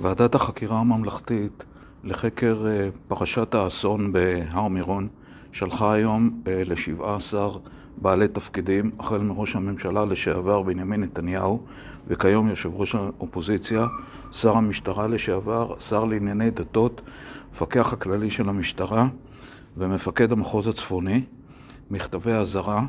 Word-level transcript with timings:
ועדת 0.00 0.34
החקירה 0.34 0.78
הממלכתית 0.78 1.64
לחקר 2.04 2.66
אה, 2.66 2.88
פרשת 3.08 3.54
האסון 3.54 4.12
בהר 4.12 4.68
מירון 4.68 5.08
שלחה 5.52 5.92
היום 5.92 6.42
אה, 6.46 6.62
ל-17 6.66 7.34
בעלי 7.96 8.28
תפקידים, 8.28 8.90
החל 8.98 9.18
מראש 9.18 9.56
הממשלה 9.56 10.04
לשעבר 10.04 10.62
בנימין 10.62 11.02
נתניהו 11.02 11.62
וכיום 12.06 12.48
יושב 12.48 12.70
ראש 12.74 12.94
האופוזיציה, 12.94 13.86
שר 14.32 14.56
המשטרה 14.56 15.06
לשעבר, 15.06 15.74
שר 15.80 16.04
לענייני 16.04 16.50
דתות, 16.50 17.00
מפקח 17.52 17.92
הכללי 17.92 18.30
של 18.30 18.48
המשטרה 18.48 19.08
ומפקד 19.76 20.32
המחוז 20.32 20.68
הצפוני, 20.68 21.24
מכתבי 21.90 22.32
אזהרה 22.32 22.82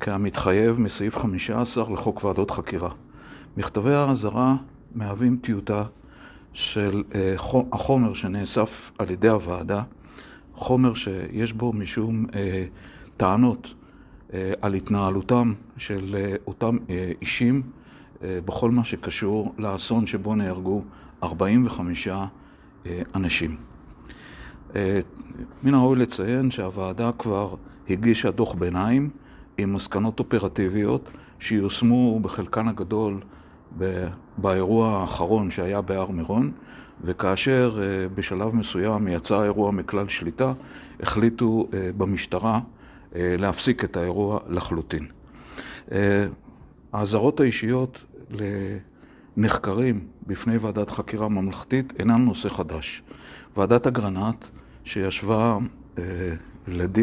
כמתחייב 0.00 0.80
מסעיף 0.80 1.16
15 1.16 1.92
לחוק 1.92 2.24
ועדות 2.24 2.50
חקירה. 2.50 2.90
מכתבי 3.56 3.94
האזהרה 3.94 4.56
מהווים 4.94 5.38
טיוטה 5.42 5.82
של 6.58 7.02
אה, 7.14 7.34
החומר 7.72 8.14
שנאסף 8.14 8.90
על 8.98 9.10
ידי 9.10 9.28
הוועדה, 9.28 9.82
חומר 10.54 10.94
שיש 10.94 11.52
בו 11.52 11.72
משום 11.72 12.26
אה, 12.34 12.64
טענות 13.16 13.74
אה, 14.34 14.52
על 14.62 14.74
התנהלותם 14.74 15.52
של 15.76 16.16
אותם 16.46 16.76
אישים 17.22 17.62
בכל 18.22 18.70
מה 18.70 18.84
שקשור 18.84 19.54
לאסון 19.58 20.06
שבו 20.06 20.34
נהרגו 20.34 20.82
45 21.22 22.08
אנשים. 23.14 23.56
מן 25.62 25.74
הראוי 25.74 25.98
לציין 25.98 26.50
שהוועדה 26.50 27.10
כבר 27.18 27.54
הגישה 27.90 28.30
דוח 28.30 28.54
ביניים 28.54 29.10
עם 29.58 29.72
מסקנות 29.72 30.18
אופרטיביות 30.20 31.10
שיושמו 31.40 32.20
בחלקן 32.20 32.68
הגדול 32.68 33.20
באירוע 34.38 34.88
האחרון 34.88 35.50
שהיה 35.50 35.80
בהר 35.80 36.10
מירון, 36.10 36.52
וכאשר 37.04 37.78
אה, 37.82 38.08
בשלב 38.14 38.54
מסוים 38.54 39.08
יצא 39.08 39.34
האירוע 39.34 39.70
מכלל 39.70 40.08
שליטה, 40.08 40.52
החליטו 41.00 41.68
אה, 41.74 41.90
במשטרה 41.96 42.60
אה, 43.16 43.34
להפסיק 43.38 43.84
את 43.84 43.96
האירוע 43.96 44.40
לחלוטין. 44.48 45.06
האזהרות 46.92 47.40
האישיות 47.40 48.04
לנחקרים 49.36 50.06
בפני 50.26 50.56
ועדת 50.56 50.90
חקירה 50.90 51.28
ממלכתית 51.28 51.92
אינן 51.98 52.24
נושא 52.24 52.48
חדש. 52.48 53.02
ועדת 53.56 53.86
אגרנט, 53.86 54.44
שישבה 54.84 55.58
לד... 56.68 56.98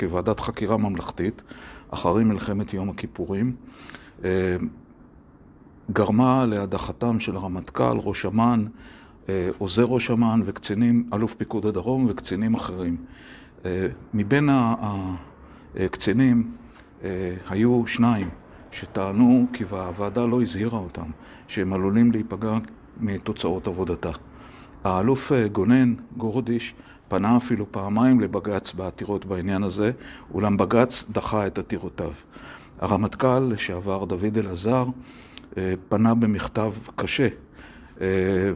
כוועדת 0.00 0.40
חקירה 0.40 0.76
ממלכתית 0.76 1.42
אחרי 1.90 2.24
מלחמת 2.24 2.74
יום 2.74 2.90
הכיפורים, 2.90 3.52
גרמה 5.92 6.46
להדחתם 6.46 7.20
של 7.20 7.36
הרמטכ"ל, 7.36 7.96
ראש 7.98 8.26
אמ"ן, 8.26 8.64
אה, 9.28 9.48
עוזר 9.58 9.84
ראש 9.84 10.10
אמ"ן 10.10 10.42
וקצינים, 10.44 11.08
אלוף 11.14 11.34
פיקוד 11.34 11.66
הדרום 11.66 12.06
וקצינים 12.08 12.54
אחרים. 12.54 12.96
אה, 13.64 13.86
מבין 14.14 14.50
הקצינים 15.76 16.50
אה, 17.04 17.34
היו 17.48 17.86
שניים 17.86 18.28
שטענו 18.70 19.46
כי 19.52 19.64
הוועדה 19.70 20.26
לא 20.26 20.42
הזהירה 20.42 20.78
אותם 20.78 21.10
שהם 21.48 21.72
עלולים 21.72 22.12
להיפגע 22.12 22.58
מתוצאות 23.00 23.66
עבודתה. 23.66 24.10
האלוף 24.84 25.32
גונן 25.52 25.94
גורדיש 26.16 26.74
פנה 27.08 27.36
אפילו 27.36 27.72
פעמיים 27.72 28.20
לבג"ץ 28.20 28.72
בעתירות 28.72 29.24
בעניין 29.24 29.62
הזה, 29.62 29.92
אולם 30.34 30.56
בג"ץ 30.56 31.04
דחה 31.12 31.46
את 31.46 31.58
עתירותיו. 31.58 32.12
הרמטכ"ל 32.80 33.38
לשעבר 33.38 34.04
דוד 34.04 34.38
אלעזר 34.38 34.84
פנה 35.88 36.14
במכתב 36.14 36.72
קשה, 36.96 37.28
אה, 38.00 38.52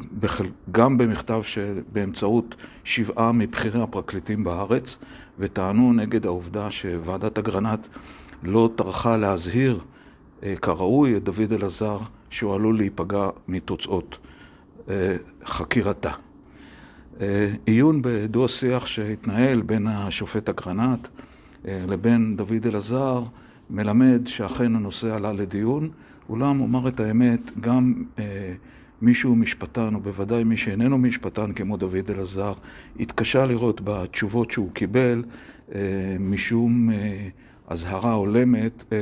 גם 0.72 0.98
במכתב 0.98 1.40
שבאמצעות 1.42 2.54
שבעה 2.84 3.32
מבכירי 3.32 3.82
הפרקליטים 3.82 4.44
בארץ, 4.44 4.98
וטענו 5.38 5.92
נגד 5.92 6.26
העובדה 6.26 6.70
שוועדת 6.70 7.38
אגרנט 7.38 7.86
לא 8.42 8.70
טרחה 8.76 9.16
להזהיר 9.16 9.80
אה, 10.42 10.54
כראוי 10.62 11.16
את 11.16 11.24
דוד 11.24 11.52
אלעזר 11.52 11.98
שהוא 12.30 12.54
עלול 12.54 12.76
להיפגע 12.76 13.28
מתוצאות 13.48 14.18
אה, 14.88 15.16
חקירתה. 15.46 16.10
עיון 17.66 18.02
בדו-שיח 18.02 18.86
שהתנהל 18.86 19.62
בין 19.62 19.86
השופט 19.86 20.48
אגרנט 20.48 21.08
לבין 21.64 22.36
דוד 22.36 22.66
אלעזר 22.66 23.22
מלמד 23.70 24.26
שאכן 24.26 24.76
הנושא 24.76 25.14
עלה 25.14 25.32
לדיון, 25.32 25.90
אולם 26.28 26.60
אומר 26.60 26.88
את 26.88 27.00
האמת, 27.00 27.40
גם 27.60 27.94
אה, 28.18 28.52
מי 29.02 29.14
שהוא 29.14 29.36
משפטן, 29.36 29.94
או 29.94 30.00
בוודאי 30.00 30.44
מי 30.44 30.56
שאיננו 30.56 30.98
משפטן 30.98 31.52
כמו 31.52 31.76
דוד 31.76 32.10
אלעזר, 32.10 32.52
התקשה 33.00 33.46
לראות 33.46 33.80
בתשובות 33.84 34.50
שהוא 34.50 34.72
קיבל 34.72 35.24
אה, 35.74 35.80
משום 36.20 36.90
אה, 36.90 37.28
אזהרה 37.68 38.12
הולמת 38.12 38.84
אה, 38.92 38.98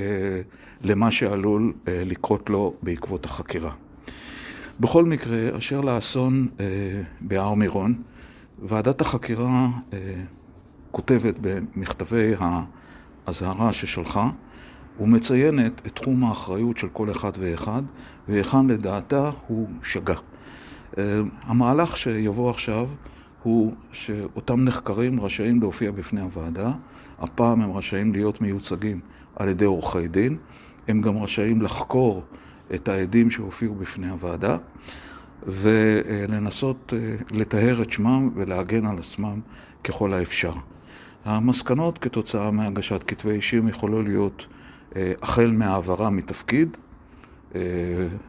למה 0.82 1.10
שעלול 1.10 1.72
אה, 1.88 2.02
לקרות 2.06 2.50
לו 2.50 2.74
בעקבות 2.82 3.24
החקירה. 3.24 3.72
בכל 4.80 5.04
מקרה, 5.04 5.58
אשר 5.58 5.80
לאסון 5.80 6.48
אה, 6.60 6.64
בהר 7.20 7.54
מירון, 7.54 7.94
ועדת 8.62 9.00
החקירה 9.00 9.68
אה, 9.92 9.98
כותבת 10.90 11.34
במכתבי 11.40 12.32
האזהרה 13.26 13.72
ששלחה 13.72 14.30
ומציינת 15.00 15.72
את 15.86 15.94
תחום 15.94 16.24
האחריות 16.24 16.78
של 16.78 16.88
כל 16.92 17.10
אחד 17.10 17.32
ואחד, 17.38 17.82
והיכן 18.28 18.66
לדעתה 18.66 19.30
הוא 19.46 19.68
שגה. 19.82 20.14
אה, 20.98 21.20
המהלך 21.42 21.96
שיבוא 21.96 22.50
עכשיו 22.50 22.88
הוא 23.42 23.74
שאותם 23.92 24.64
נחקרים 24.64 25.20
רשאים 25.20 25.60
להופיע 25.60 25.90
בפני 25.90 26.20
הוועדה, 26.20 26.72
הפעם 27.18 27.62
הם 27.62 27.72
רשאים 27.72 28.12
להיות 28.12 28.40
מיוצגים 28.40 29.00
על 29.36 29.48
ידי 29.48 29.64
עורכי 29.64 30.08
דין, 30.08 30.36
הם 30.88 31.00
גם 31.00 31.22
רשאים 31.22 31.62
לחקור 31.62 32.22
את 32.74 32.88
העדים 32.88 33.30
שהופיעו 33.30 33.74
בפני 33.74 34.10
הוועדה 34.10 34.56
ולנסות 35.46 36.92
אה, 36.96 37.16
לטהר 37.30 37.82
את 37.82 37.92
שמם 37.92 38.30
ולהגן 38.34 38.86
על 38.86 38.98
עצמם 38.98 39.40
ככל 39.84 40.14
האפשר. 40.14 40.52
המסקנות 41.24 41.98
כתוצאה 41.98 42.50
מהגשת 42.50 43.04
כתבי 43.06 43.30
אישים 43.30 43.68
יכולו 43.68 44.02
להיות 44.02 44.46
החל 45.22 45.52
מהעברה 45.52 46.10
מתפקיד 46.10 46.76
אה, 47.54 47.60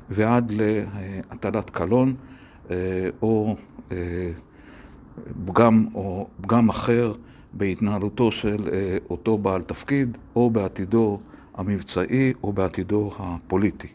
ועד 0.09 0.51
להטלת 0.51 1.69
קלון 1.69 2.15
אה, 2.71 2.75
או 3.21 3.55
פגם 5.45 5.85
או 5.93 6.27
פגם 6.41 6.69
אחר 6.69 7.13
בהתנהלותו 7.53 8.31
של 8.31 8.69
אותו 9.09 9.37
בעל 9.37 9.61
תפקיד 9.61 10.17
או 10.35 10.49
בעתידו 10.49 11.19
המבצעי 11.55 12.33
או 12.43 12.53
בעתידו 12.53 13.11
הפוליטי. 13.19 13.87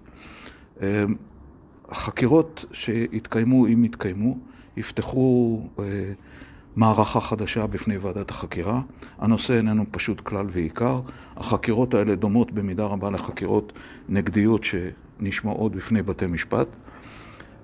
החקירות 1.89 2.65
שהתקיימו, 2.72 3.67
אם 3.67 3.83
התקיימו, 3.83 4.39
יפתחו 4.77 5.61
מערכה 6.77 7.21
חדשה 7.21 7.66
בפני 7.66 7.97
ועדת 7.97 8.31
החקירה. 8.31 8.81
הנושא 9.19 9.56
איננו 9.56 9.84
פשוט 9.91 10.21
כלל 10.21 10.47
ועיקר. 10.53 11.00
החקירות 11.37 11.94
האלה 11.94 12.15
דומות 12.15 12.53
במידה 12.53 12.84
רבה 12.84 13.10
לחקירות 13.10 13.72
נגדיות 14.09 14.65
שנשמעות 14.65 15.72
בפני 15.72 16.03
בתי 16.03 16.27
משפט, 16.27 16.66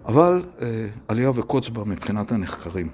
אבל 0.06 0.42
אה, 0.62 0.86
עלייה 1.08 1.30
וקוץ 1.30 1.68
בה 1.68 1.84
מבחינת 1.84 2.32
הנחקרים. 2.32 2.88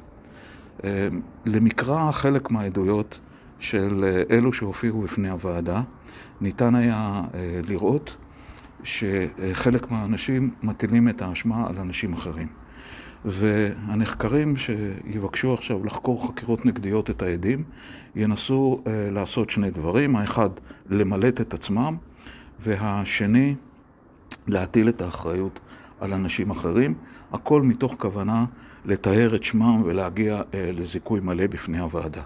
אה, 0.84 1.08
למקרא 1.46 2.10
חלק 2.12 2.50
מהעדויות 2.50 3.18
של 3.60 4.04
אה, 4.04 4.36
אלו 4.36 4.52
שהופיעו 4.52 5.02
בפני 5.02 5.30
הוועדה, 5.30 5.82
ניתן 6.40 6.74
היה 6.74 7.22
אה, 7.34 7.60
לראות 7.68 8.16
שחלק 8.82 9.90
מהאנשים 9.90 10.50
מטילים 10.62 11.08
את 11.08 11.22
האשמה 11.22 11.66
על 11.68 11.78
אנשים 11.78 12.12
אחרים. 12.12 12.48
והנחקרים 13.24 14.56
שיבקשו 14.56 15.54
עכשיו 15.54 15.84
לחקור 15.84 16.28
חקירות 16.28 16.66
נגדיות 16.66 17.10
את 17.10 17.22
העדים, 17.22 17.64
ינסו 18.16 18.82
uh, 18.84 18.88
לעשות 19.12 19.50
שני 19.50 19.70
דברים, 19.70 20.16
האחד, 20.16 20.50
למלט 20.90 21.40
את 21.40 21.54
עצמם, 21.54 21.96
והשני, 22.60 23.54
להטיל 24.46 24.88
את 24.88 25.02
האחריות 25.02 25.60
על 26.00 26.12
אנשים 26.12 26.50
אחרים, 26.50 26.94
הכל 27.32 27.62
מתוך 27.62 27.94
כוונה 27.98 28.44
לטהר 28.84 29.34
את 29.34 29.44
שמם 29.44 29.82
ולהגיע 29.84 30.40
uh, 30.40 30.54
לזיכוי 30.54 31.20
מלא 31.20 31.46
בפני 31.46 31.80
הוועדה. 31.80 32.22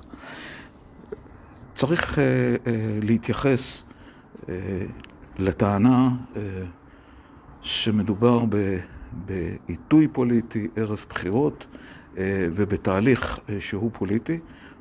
צריך 1.75 2.15
uh, 2.15 2.17
uh, 2.17 2.69
להתייחס 3.03 3.85
uh, 4.43 4.49
לטענה 5.39 6.11
uh, 6.35 6.39
שמדובר 7.63 8.45
ב... 8.49 8.79
בעיתוי 9.13 10.09
פוליטי 10.09 10.69
ערב 10.77 11.05
בחירות 11.11 11.67
אה, 12.19 12.47
ובתהליך 12.55 13.39
אה, 13.49 13.61
שהוא 13.61 13.91
פוליטי, 13.93 14.39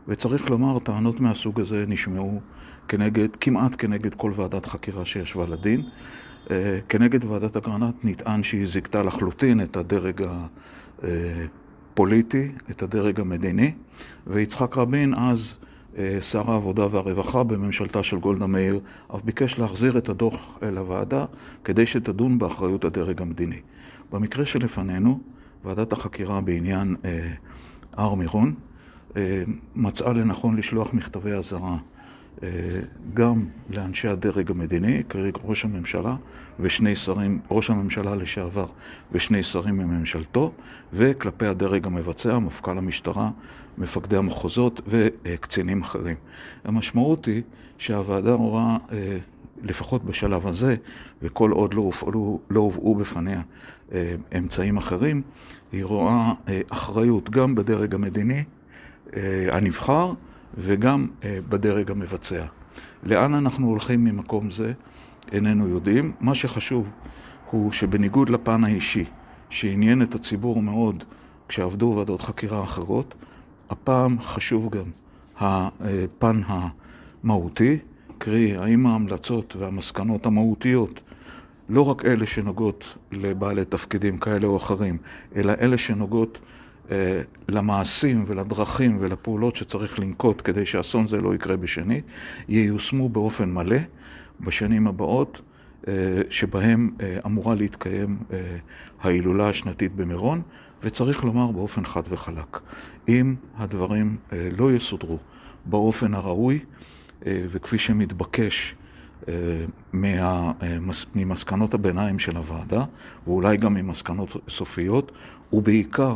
וצריך 0.07 0.49
לומר, 0.49 0.79
טענות 0.79 1.19
מהסוג 1.19 1.59
הזה 1.59 1.85
נשמעו 1.87 2.41
כנגד, 2.87 3.35
כמעט 3.35 3.71
כנגד 3.77 4.13
כל 4.13 4.31
ועדת 4.35 4.65
חקירה 4.65 5.05
שישבה 5.05 5.45
לדין. 5.45 5.81
אה, 6.51 6.79
כנגד 6.89 7.25
ועדת 7.25 7.57
אגרנט 7.57 7.95
נטען 8.03 8.43
שהיא 8.43 8.67
זיכתה 8.67 9.03
לחלוטין 9.03 9.61
את 9.61 9.77
הדרג 9.77 10.25
פוליטי, 11.93 12.51
את 12.71 12.83
הדרג 12.83 13.19
המדיני, 13.19 13.71
ויצחק 14.27 14.77
רבין 14.77 15.13
אז 15.13 15.57
שר 16.21 16.51
העבודה 16.51 16.87
והרווחה 16.91 17.43
בממשלתה 17.43 18.03
של 18.03 18.19
גולדה 18.19 18.47
מאיר, 18.47 18.79
אף 19.15 19.21
ביקש 19.23 19.59
להחזיר 19.59 19.97
את 19.97 20.09
הדוח 20.09 20.59
אל 20.63 20.77
הוועדה 20.77 21.25
כדי 21.63 21.85
שתדון 21.85 22.39
באחריות 22.39 22.85
הדרג 22.85 23.21
המדיני. 23.21 23.59
במקרה 24.11 24.45
שלפנינו, 24.45 25.19
ועדת 25.63 25.93
החקירה 25.93 26.41
בעניין 26.41 26.95
הר 27.93 28.13
מירון 28.13 28.53
מצאה 29.75 30.13
לנכון 30.13 30.55
לשלוח 30.57 30.93
מכתבי 30.93 31.31
אזהרה 31.31 31.77
גם 33.13 33.45
לאנשי 33.69 34.07
הדרג 34.07 34.51
המדיני, 34.51 35.03
קרי 35.07 35.31
ראש 35.43 35.65
הממשלה 35.65 36.15
ושני 36.59 36.95
שרים, 36.95 37.39
ראש 37.51 37.69
הממשלה 37.69 38.15
לשעבר 38.15 38.65
ושני 39.11 39.43
שרים 39.43 39.77
מממשלתו, 39.77 40.51
וכלפי 40.93 41.45
הדרג 41.45 41.85
המבצע, 41.85 42.39
מפכ"ל 42.39 42.77
המשטרה, 42.77 43.29
מפקדי 43.77 44.17
המחוזות 44.17 44.81
וקצינים 44.87 45.81
אחרים. 45.81 46.15
המשמעות 46.63 47.25
היא 47.25 47.41
שהוועדה 47.77 48.33
רואה, 48.33 48.77
לפחות 49.63 50.03
בשלב 50.03 50.47
הזה, 50.47 50.75
וכל 51.21 51.51
עוד 51.51 51.73
לא 51.73 51.81
הופעלו, 51.81 52.39
לא 52.49 52.59
הובאו 52.59 52.95
בפניה 52.95 53.41
אמצעים 54.37 54.77
אחרים, 54.77 55.21
היא 55.71 55.85
רואה 55.85 56.33
אחריות 56.69 57.29
גם 57.29 57.55
בדרג 57.55 57.95
המדיני 57.95 58.43
הנבחר 59.51 60.13
וגם 60.57 61.07
בדרג 61.49 61.91
המבצע. 61.91 62.45
לאן 63.03 63.33
אנחנו 63.33 63.67
הולכים 63.67 64.03
ממקום 64.03 64.51
זה, 64.51 64.73
איננו 65.31 65.67
יודעים. 65.67 66.11
מה 66.19 66.35
שחשוב 66.35 66.89
הוא 67.51 67.71
שבניגוד 67.71 68.29
לפן 68.29 68.63
האישי, 68.63 69.05
שעניין 69.49 70.01
את 70.01 70.15
הציבור 70.15 70.61
מאוד 70.61 71.03
כשעבדו 71.47 71.93
ועדות 71.97 72.21
חקירה 72.21 72.63
אחרות, 72.63 73.15
הפעם 73.69 74.19
חשוב 74.19 74.69
גם 74.69 74.91
הפן 75.39 76.41
המהותי, 76.45 77.77
קרי 78.17 78.57
האם 78.57 78.85
ההמלצות 78.85 79.55
והמסקנות 79.55 80.25
המהותיות, 80.25 81.01
לא 81.69 81.81
רק 81.81 82.05
אלה 82.05 82.25
שנוגעות 82.25 82.97
לבעלי 83.11 83.65
תפקידים 83.65 84.17
כאלה 84.17 84.47
או 84.47 84.57
אחרים, 84.57 84.97
אלא 85.35 85.53
אלה 85.61 85.77
שנוגעות 85.77 86.39
למעשים 87.49 88.23
ולדרכים 88.27 88.97
ולפעולות 88.99 89.55
שצריך 89.55 89.99
לנקוט 89.99 90.41
כדי 90.43 90.65
שאסון 90.65 91.07
זה 91.07 91.21
לא 91.21 91.35
יקרה 91.35 91.57
בשנית, 91.57 92.05
ייושמו 92.49 93.09
באופן 93.09 93.49
מלא 93.53 93.77
בשנים 94.39 94.87
הבאות 94.87 95.41
שבהם 96.29 96.91
אמורה 97.25 97.55
להתקיים 97.55 98.17
ההילולה 99.01 99.49
השנתית 99.49 99.95
במירון, 99.95 100.41
וצריך 100.83 101.23
לומר 101.23 101.51
באופן 101.51 101.85
חד 101.85 102.01
וחלק, 102.09 102.59
אם 103.07 103.35
הדברים 103.57 104.17
לא 104.57 104.73
יסודרו 104.73 105.17
באופן 105.65 106.13
הראוי 106.13 106.59
וכפי 107.25 107.77
שמתבקש 107.77 108.75
ממסקנות 111.15 111.73
הביניים 111.73 112.19
של 112.19 112.37
הוועדה, 112.37 112.85
ואולי 113.27 113.57
גם 113.57 113.73
ממסקנות 113.73 114.37
סופיות, 114.49 115.11
ובעיקר 115.53 116.15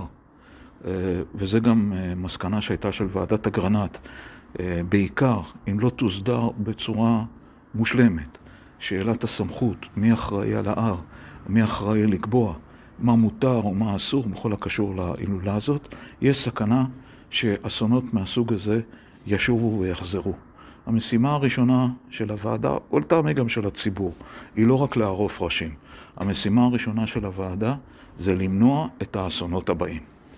וזה 1.35 1.59
גם 1.59 1.93
מסקנה 2.15 2.61
שהייתה 2.61 2.91
של 2.91 3.05
ועדת 3.09 3.47
אגרנט, 3.47 3.97
בעיקר 4.89 5.41
אם 5.67 5.79
לא 5.79 5.89
תוסדר 5.89 6.49
בצורה 6.57 7.23
מושלמת 7.75 8.37
שאלת 8.79 9.23
הסמכות, 9.23 9.77
מי 9.95 10.13
אחראי 10.13 10.55
על 10.55 10.67
ההר, 10.67 10.95
מי 11.49 11.63
אחראי 11.63 12.07
לקבוע 12.07 12.53
מה 12.99 13.15
מותר 13.15 13.61
או 13.63 13.73
מה 13.73 13.95
אסור 13.95 14.23
בכל 14.27 14.53
הקשור 14.53 14.95
להילולה 14.95 15.55
הזאת, 15.55 15.95
יש 16.21 16.37
סכנה 16.37 16.85
שאסונות 17.29 18.13
מהסוג 18.13 18.53
הזה 18.53 18.81
ישובו 19.27 19.79
ויחזרו. 19.79 20.33
המשימה 20.85 21.33
הראשונה 21.33 21.87
של 22.09 22.31
הוועדה, 22.31 22.77
ולטעמי 22.93 23.33
גם 23.33 23.49
של 23.49 23.67
הציבור, 23.67 24.13
היא 24.55 24.67
לא 24.67 24.75
רק 24.75 24.95
לערוף 24.95 25.41
ראשים. 25.41 25.73
המשימה 26.17 26.65
הראשונה 26.65 27.07
של 27.07 27.25
הוועדה 27.25 27.75
זה 28.17 28.35
למנוע 28.35 28.87
את 29.01 29.15
האסונות 29.15 29.69
הבאים. 29.69 30.01